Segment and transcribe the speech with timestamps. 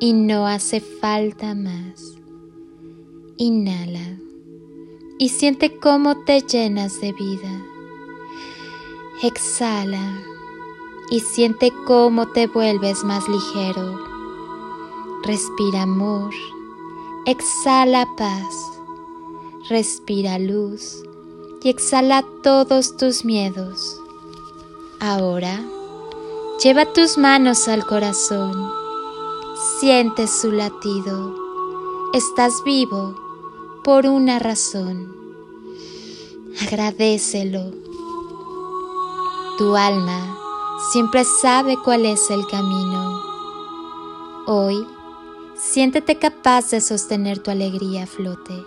[0.00, 2.14] y no hace falta más.
[3.36, 4.18] Inhala
[5.18, 7.62] y siente cómo te llenas de vida.
[9.22, 10.18] Exhala
[11.10, 14.00] y siente cómo te vuelves más ligero.
[15.22, 16.32] Respira amor,
[17.26, 18.80] exhala paz,
[19.68, 21.02] respira luz
[21.62, 24.00] y exhala todos tus miedos.
[25.00, 25.62] Ahora,
[26.62, 28.79] lleva tus manos al corazón,
[29.60, 31.34] siente su latido,
[32.14, 33.14] estás vivo
[33.84, 35.14] por una razón.
[36.62, 37.70] Agradecelo.
[39.58, 40.38] Tu alma
[40.92, 43.20] siempre sabe cuál es el camino.
[44.46, 44.86] Hoy,
[45.56, 48.64] siéntete capaz de sostener tu alegría a flote.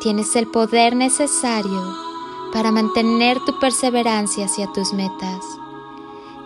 [0.00, 1.94] Tienes el poder necesario
[2.52, 5.44] para mantener tu perseverancia hacia tus metas.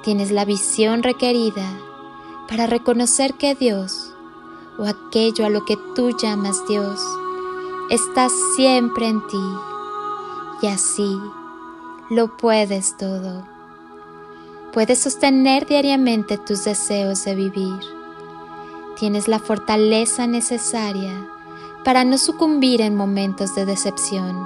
[0.03, 1.90] Tienes la visión requerida
[2.51, 4.13] para reconocer que Dios,
[4.77, 7.01] o aquello a lo que tú llamas Dios,
[7.91, 9.41] está siempre en ti.
[10.61, 11.17] Y así
[12.11, 13.47] lo puedes todo.
[14.73, 17.79] Puedes sostener diariamente tus deseos de vivir.
[18.99, 21.29] Tienes la fortaleza necesaria
[21.85, 24.45] para no sucumbir en momentos de decepción.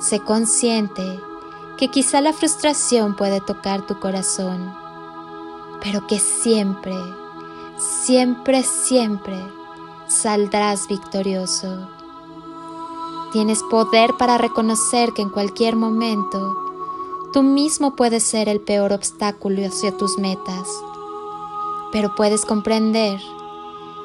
[0.00, 1.20] Sé consciente
[1.78, 4.81] que quizá la frustración puede tocar tu corazón,
[5.82, 6.96] pero que siempre,
[7.76, 9.36] siempre, siempre
[10.08, 11.88] saldrás victorioso.
[13.32, 16.54] Tienes poder para reconocer que en cualquier momento
[17.32, 20.68] tú mismo puedes ser el peor obstáculo hacia tus metas,
[21.92, 23.18] pero puedes comprender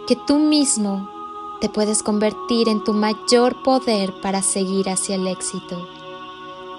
[0.08, 1.10] que tú mismo
[1.60, 5.88] te puedes convertir en tu mayor poder para seguir hacia el éxito.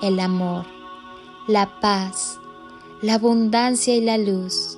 [0.01, 0.65] El amor,
[1.47, 2.39] la paz,
[3.03, 4.78] la abundancia y la luz.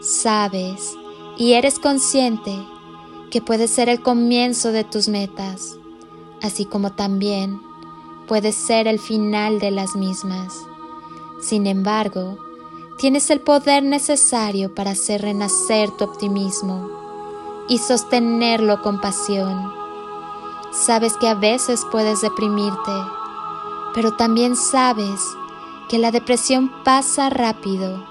[0.00, 0.96] Sabes
[1.36, 2.58] y eres consciente
[3.30, 5.76] que puede ser el comienzo de tus metas,
[6.40, 7.60] así como también
[8.26, 10.54] puede ser el final de las mismas.
[11.42, 12.38] Sin embargo,
[12.96, 16.88] tienes el poder necesario para hacer renacer tu optimismo
[17.68, 19.70] y sostenerlo con pasión.
[20.72, 22.92] Sabes que a veces puedes deprimirte,
[23.94, 25.20] pero también sabes
[25.90, 28.09] que la depresión pasa rápido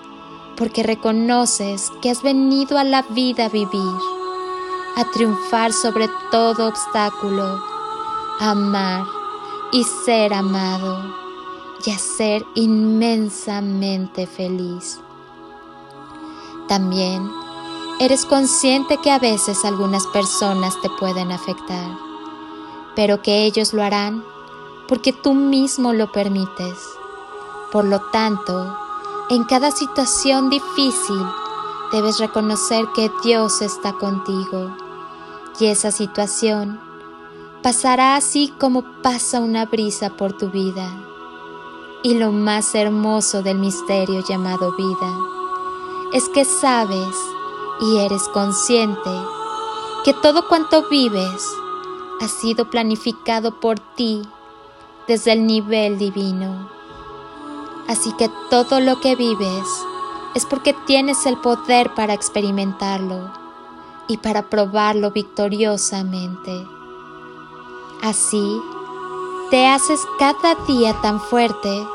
[0.59, 3.97] porque reconoces que has venido a la vida a vivir,
[4.95, 7.59] a triunfar sobre todo obstáculo,
[8.39, 9.05] a amar
[9.71, 11.15] y ser amado
[11.83, 14.99] y a ser inmensamente feliz.
[16.67, 17.27] También
[18.01, 21.91] Eres consciente que a veces algunas personas te pueden afectar,
[22.95, 24.23] pero que ellos lo harán
[24.87, 26.77] porque tú mismo lo permites.
[27.73, 28.73] Por lo tanto,
[29.29, 31.23] en cada situación difícil
[31.91, 34.75] debes reconocer que Dios está contigo
[35.59, 36.79] y esa situación
[37.61, 40.89] pasará así como pasa una brisa por tu vida.
[42.01, 45.17] Y lo más hermoso del misterio llamado vida
[46.13, 47.15] es que sabes
[47.81, 49.11] y eres consciente
[50.05, 51.53] que todo cuanto vives
[52.19, 54.23] ha sido planificado por ti
[55.07, 56.78] desde el nivel divino.
[57.89, 59.67] Así que todo lo que vives
[60.33, 63.29] es porque tienes el poder para experimentarlo
[64.07, 66.65] y para probarlo victoriosamente.
[68.01, 68.61] Así,
[69.51, 71.85] te haces cada día tan fuerte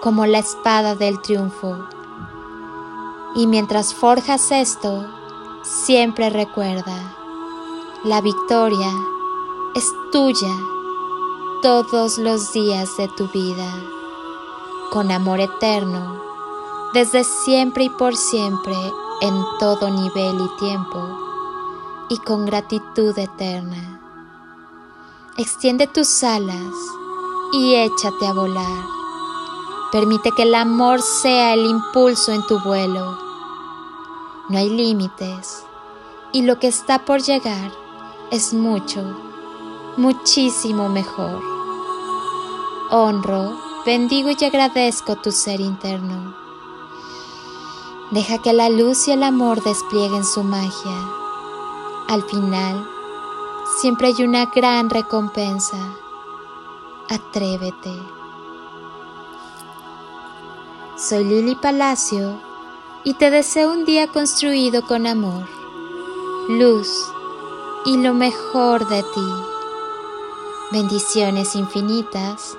[0.00, 1.76] como la espada del triunfo.
[3.34, 5.04] Y mientras forjas esto,
[5.62, 7.14] Siempre recuerda,
[8.02, 8.90] la victoria
[9.74, 10.48] es tuya
[11.60, 13.70] todos los días de tu vida,
[14.90, 16.20] con amor eterno,
[16.92, 18.74] desde siempre y por siempre,
[19.20, 20.98] en todo nivel y tiempo,
[22.08, 24.00] y con gratitud eterna.
[25.36, 26.74] Extiende tus alas
[27.52, 28.84] y échate a volar.
[29.92, 33.30] Permite que el amor sea el impulso en tu vuelo
[34.50, 35.64] no hay límites
[36.32, 37.70] y lo que está por llegar
[38.32, 39.00] es mucho,
[39.96, 41.40] muchísimo mejor.
[42.90, 46.34] Honro, bendigo y agradezco tu ser interno.
[48.10, 51.08] Deja que la luz y el amor desplieguen su magia.
[52.08, 52.86] Al final,
[53.80, 55.78] siempre hay una gran recompensa.
[57.08, 57.96] Atrévete.
[60.96, 62.40] Soy Lili Palacio
[63.04, 65.48] y te deseo un día construido con amor,
[66.48, 66.88] luz
[67.86, 69.28] y lo mejor de ti.
[70.72, 72.58] Bendiciones infinitas